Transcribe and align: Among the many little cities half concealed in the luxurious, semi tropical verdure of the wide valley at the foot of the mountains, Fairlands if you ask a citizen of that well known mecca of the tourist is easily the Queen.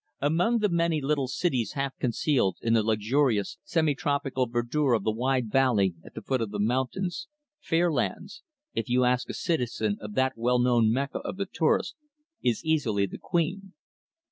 Among 0.19 0.57
the 0.57 0.69
many 0.69 0.99
little 0.99 1.27
cities 1.27 1.73
half 1.73 1.95
concealed 1.99 2.57
in 2.63 2.73
the 2.73 2.81
luxurious, 2.81 3.59
semi 3.63 3.93
tropical 3.93 4.47
verdure 4.47 4.93
of 4.95 5.03
the 5.03 5.11
wide 5.11 5.51
valley 5.51 5.93
at 6.03 6.15
the 6.15 6.23
foot 6.23 6.41
of 6.41 6.49
the 6.49 6.57
mountains, 6.57 7.27
Fairlands 7.59 8.41
if 8.73 8.89
you 8.89 9.03
ask 9.03 9.29
a 9.29 9.33
citizen 9.35 9.99
of 10.01 10.15
that 10.15 10.33
well 10.35 10.57
known 10.57 10.91
mecca 10.91 11.19
of 11.19 11.37
the 11.37 11.45
tourist 11.45 11.93
is 12.41 12.65
easily 12.65 13.05
the 13.05 13.19
Queen. 13.19 13.73